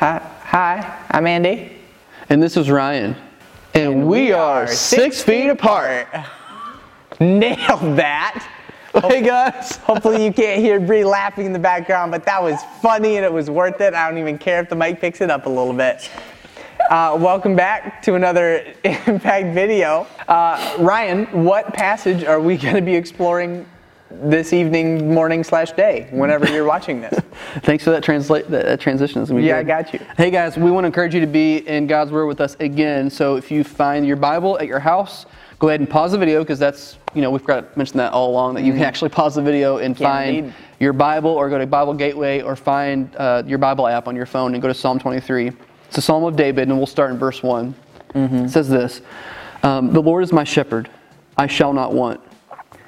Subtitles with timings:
[0.00, 1.76] Hi, hi, I'm Andy.
[2.30, 3.14] And this is Ryan.
[3.74, 6.08] And, we, are six, feet apart.
[7.20, 8.48] Nailed that.
[9.02, 9.76] Hey guys.
[9.76, 13.32] Hopefully you can't hear Bree laughing in the background, but that was funny and it
[13.32, 13.92] was worth it.
[13.92, 16.10] I don't even care if the mic picks it up a little bit.
[16.88, 20.06] Uh, welcome back to another Impact video.
[20.26, 23.66] Uh, Ryan, what passage are we going to be exploring
[24.10, 27.18] this evening, morning slash day, whenever you're watching this?
[27.60, 29.24] Thanks for that, translate, that, that transition.
[29.40, 30.00] Yeah, I got you.
[30.16, 33.08] Hey guys, we want to encourage you to be in God's Word with us again.
[33.10, 35.26] So if you find your Bible at your house,
[35.58, 38.12] go ahead and pause the video because that's, you know, we've got to mention that
[38.12, 40.04] all along that you can actually pause the video and Mm-hmm.
[40.04, 44.08] Can find your Bible or go to Bible Gateway or find uh, your Bible app
[44.08, 45.52] on your phone and go to Psalm 23.
[45.88, 47.74] It's a Psalm of David, and we'll start in verse one
[48.14, 49.02] It says this
[49.62, 50.88] um, The Lord is my shepherd,
[51.36, 52.20] I shall not want.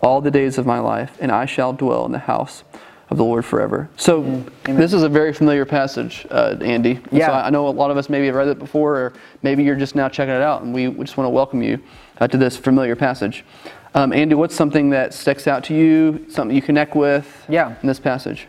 [0.00, 2.64] all the days of my life, and I shall dwell in the house
[3.08, 3.88] of the Lord forever.
[3.96, 7.00] So, this is a very familiar passage, uh, Andy.
[7.12, 7.28] Yeah.
[7.28, 9.76] So I know a lot of us maybe have read it before, or maybe you're
[9.76, 11.78] just now checking it out, and we just want to welcome you
[12.18, 13.44] uh, to this familiar passage.
[13.94, 17.74] Um, Andy, what's something that sticks out to you, something you connect with Yeah.
[17.80, 18.48] in this passage?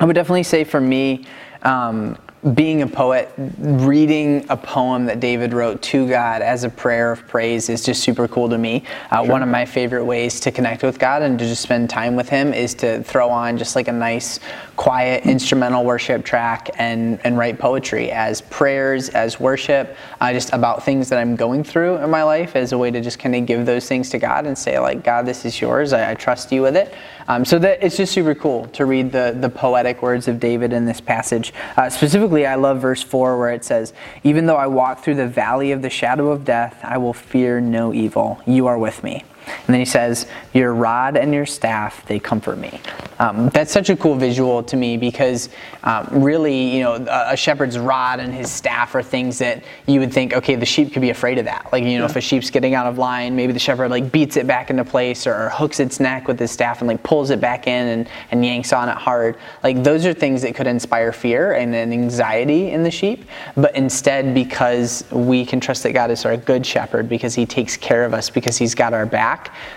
[0.00, 1.26] I would definitely say for me,
[1.62, 2.16] um,
[2.54, 7.26] being a poet, reading a poem that David wrote to God as a prayer of
[7.28, 8.82] praise is just super cool to me.
[9.10, 12.16] Uh, One of my favorite ways to connect with God and to just spend time
[12.16, 14.40] with Him is to throw on just like a nice,
[14.76, 20.82] quiet instrumental worship track and, and write poetry as prayers, as worship, uh, just about
[20.82, 23.44] things that I'm going through in my life as a way to just kind of
[23.44, 25.92] give those things to God and say, like, God, this is yours.
[25.92, 26.94] I, I trust you with it.
[27.30, 30.72] Um, so that it's just super cool to read the, the poetic words of David
[30.72, 31.54] in this passage.
[31.76, 33.92] Uh, specifically, I love verse 4 where it says,
[34.24, 37.60] Even though I walk through the valley of the shadow of death, I will fear
[37.60, 38.40] no evil.
[38.46, 39.22] You are with me.
[39.46, 42.80] And then he says, Your rod and your staff, they comfort me.
[43.20, 45.50] Um, that's such a cool visual to me because
[45.84, 50.00] um, really, you know, a, a shepherd's rod and his staff are things that you
[50.00, 51.68] would think, okay, the sheep could be afraid of that.
[51.70, 54.36] Like, you know, if a sheep's getting out of line, maybe the shepherd like beats
[54.36, 57.40] it back into place or, hooks its neck with his staff and like pulls it
[57.40, 59.36] back in and, and yanks on it hard.
[59.62, 63.24] Like, those are things that could inspire fear and then anxiety in the sheep.
[63.56, 67.76] But instead, because we can trust that God is our good shepherd, because he takes
[67.76, 69.29] care of us, because he's got our back,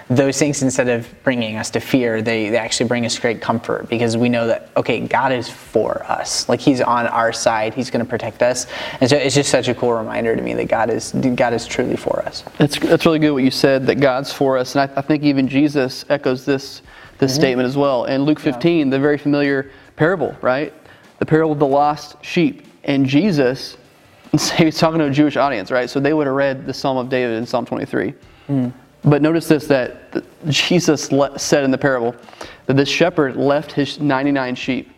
[0.09, 3.89] those things, instead of bringing us to fear, they, they actually bring us great comfort
[3.89, 6.47] because we know that, okay, God is for us.
[6.49, 8.67] Like he's on our side, he's going to protect us.
[8.99, 11.65] And so it's just such a cool reminder to me that God is, God is
[11.65, 12.43] truly for us.
[12.57, 14.75] That's, that's really good what you said, that God's for us.
[14.75, 16.81] And I, I think even Jesus echoes this,
[17.17, 17.41] this mm-hmm.
[17.41, 18.05] statement as well.
[18.05, 20.73] In Luke 15, the very familiar parable, right?
[21.19, 22.65] The parable of the lost sheep.
[22.83, 23.77] And Jesus,
[24.57, 25.89] he's talking to a Jewish audience, right?
[25.89, 28.13] So they would have read the Psalm of David in Psalm 23.
[28.49, 28.73] Mm.
[29.05, 32.15] But notice this that Jesus le- said in the parable
[32.65, 34.91] that this shepherd left his 99 sheep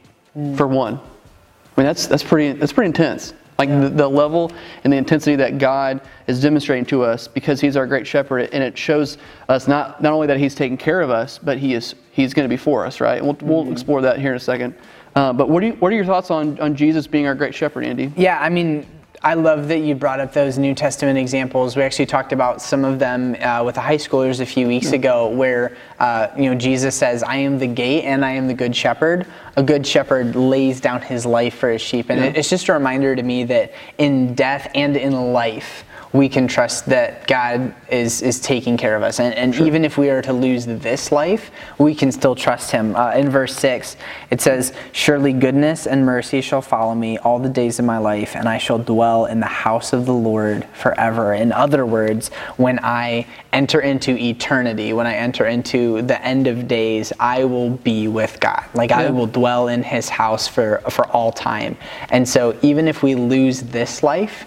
[0.56, 0.96] for one.
[0.96, 3.34] I mean, that's, that's, pretty, that's pretty intense.
[3.58, 4.52] Like the, the level
[4.84, 8.62] and the intensity that God is demonstrating to us because He's our great shepherd, and
[8.62, 9.18] it shows
[9.48, 12.44] us not, not only that He's taking care of us, but He is He's going
[12.44, 13.18] to be for us, right?
[13.22, 14.76] And we'll, we'll explore that here in a second.
[15.16, 17.56] Uh, but what, do you, what are your thoughts on, on Jesus being our great
[17.56, 18.12] shepherd, Andy?
[18.18, 18.86] Yeah, I mean,
[19.26, 21.76] I love that you brought up those New Testament examples.
[21.76, 24.92] We actually talked about some of them uh, with the high schoolers a few weeks
[24.92, 28.54] ago, where uh, you know Jesus says, "I am the gate and I am the
[28.54, 29.26] good shepherd."
[29.58, 32.74] A good shepherd lays down his life for his sheep, and it- it's just a
[32.74, 38.22] reminder to me that in death and in life, we can trust that God is,
[38.22, 39.20] is taking care of us.
[39.20, 42.96] And, and even if we are to lose this life, we can still trust Him.
[42.96, 43.98] Uh, in verse 6,
[44.32, 48.36] it says, Surely goodness and mercy shall follow me all the days of my life,
[48.36, 51.34] and I shall dwell in the house of the Lord forever.
[51.34, 56.68] In other words, when I enter into eternity, when I enter into the end of
[56.68, 58.64] days, I will be with God.
[58.74, 61.78] Like I will dwell in His house for, for all time.
[62.10, 64.46] And so even if we lose this life,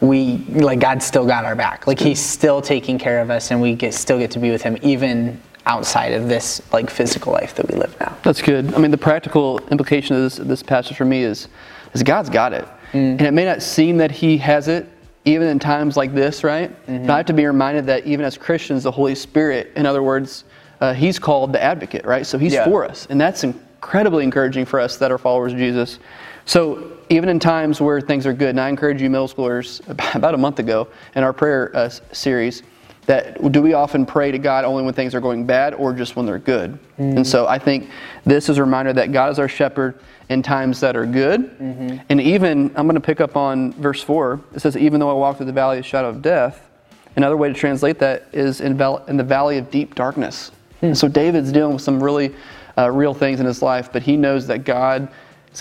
[0.00, 1.86] we like God's still got our back.
[1.86, 4.62] Like He's still taking care of us, and we get still get to be with
[4.62, 8.16] Him even outside of this like physical life that we live now.
[8.22, 8.72] That's good.
[8.74, 11.48] I mean, the practical implication of this, this passage for me is,
[11.92, 12.66] is God's got it.
[12.92, 14.88] And it may not seem that He has it,
[15.26, 16.74] even in times like this, right?
[16.86, 20.02] But I have to be reminded that even as Christians, the Holy Spirit, in other
[20.02, 20.44] words,
[20.80, 22.26] uh, He's called the advocate, right?
[22.26, 22.64] So He's Yeah.
[22.64, 23.06] for us.
[23.10, 23.44] And that's
[23.80, 25.98] incredibly encouraging for us that are followers of Jesus.
[26.44, 29.80] So even in times where things are good, and I encourage you middle schoolers
[30.14, 32.62] about a month ago in our prayer uh, series
[33.06, 36.14] that do we often pray to God only when things are going bad or just
[36.14, 36.72] when they're good?
[36.98, 37.16] Mm-hmm.
[37.16, 37.88] And so I think
[38.26, 39.98] this is a reminder that God is our shepherd
[40.28, 41.58] in times that are good.
[41.58, 42.04] Mm-hmm.
[42.10, 44.40] And even, I'm going to pick up on verse 4.
[44.54, 46.68] It says, Even though I walk through the valley of the shadow of death,
[47.16, 50.52] another way to translate that is in, val- in the valley of deep darkness.
[50.82, 50.94] Mm.
[50.94, 52.34] So David's dealing with some really
[52.80, 55.08] uh, real things in his life, but he knows that God,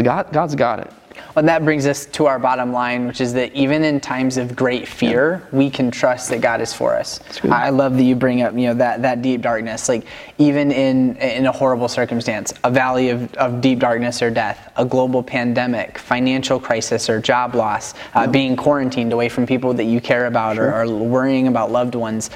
[0.02, 0.92] God God's got it.
[1.36, 4.56] And that brings us to our bottom line, which is that even in times of
[4.56, 5.58] great fear, yeah.
[5.58, 7.20] we can trust that God is for us.
[7.44, 9.90] I love that you bring up, you know, that, that deep darkness.
[9.90, 10.06] Like
[10.38, 14.86] even in in a horrible circumstance, a valley of, of deep darkness or death, a
[14.86, 20.02] global pandemic, financial crisis or job loss, uh, being quarantined away from people that you
[20.02, 20.72] care about sure.
[20.72, 22.30] or, or worrying about loved ones,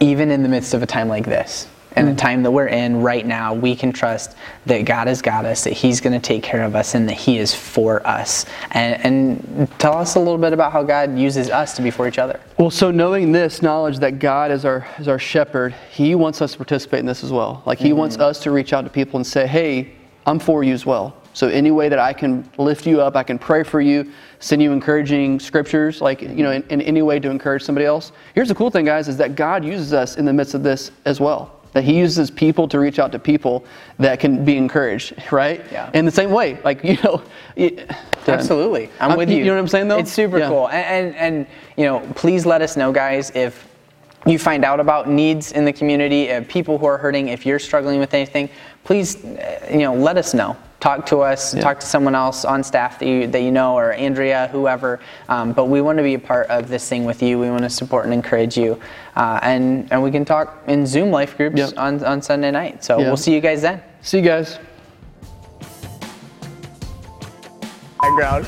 [0.00, 3.00] even in the midst of a time like this and the time that we're in
[3.02, 4.36] right now, we can trust
[4.66, 7.16] that God has got us, that He's going to take care of us, and that
[7.16, 8.46] He is for us.
[8.72, 12.06] And, and, tell us a little bit about how God uses us to be for
[12.06, 12.40] each other.
[12.58, 16.52] Well, so knowing this knowledge that God is our is our shepherd, He wants us
[16.52, 17.62] to participate in this as well.
[17.66, 17.98] Like He mm-hmm.
[17.98, 19.92] wants us to reach out to people and say, "Hey,
[20.26, 23.22] I'm for you as well." So any way that I can lift you up, I
[23.22, 24.10] can pray for you,
[24.40, 28.12] send you encouraging scriptures, like you know, in, in any way to encourage somebody else.
[28.34, 30.90] Here's the cool thing, guys, is that God uses us in the midst of this
[31.04, 33.64] as well that he uses people to reach out to people
[33.98, 35.64] that can be encouraged, right?
[35.70, 35.90] Yeah.
[35.94, 37.22] In the same way, like you know.
[38.26, 39.38] Absolutely, I'm, I'm with you.
[39.38, 39.98] You know what I'm saying, though?
[39.98, 40.48] It's super yeah.
[40.48, 43.66] cool, and, and and you know, please let us know, guys, if
[44.26, 47.58] you find out about needs in the community, uh, people who are hurting, if you're
[47.58, 48.50] struggling with anything,
[48.84, 51.60] please, uh, you know, let us know talk to us, yeah.
[51.60, 55.00] talk to someone else on staff that you, that you know, or Andrea, whoever.
[55.28, 57.38] Um, but we want to be a part of this thing with you.
[57.38, 58.80] We want to support and encourage you.
[59.16, 61.72] Uh, and, and we can talk in Zoom life groups yep.
[61.76, 62.84] on, on Sunday night.
[62.84, 63.06] So yeah.
[63.06, 63.82] we'll see you guys then.
[64.02, 64.58] See you guys.
[68.00, 68.46] Background.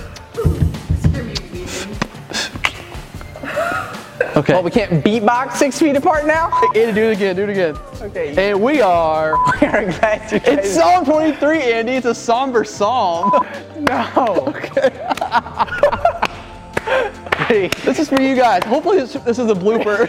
[4.37, 4.53] Okay.
[4.53, 6.51] Well, we can't beatbox six feet apart now?
[6.77, 7.77] Andy, do it again, do it again.
[8.01, 8.51] Okay.
[8.51, 9.37] And we are.
[9.61, 11.93] We are glad you It's Psalm 23, Andy.
[11.93, 13.47] It's a somber psalm.
[13.79, 14.45] no.
[14.49, 14.91] Okay.
[17.47, 18.65] hey, this is for you guys.
[18.65, 20.09] Hopefully, this, this is a blooper.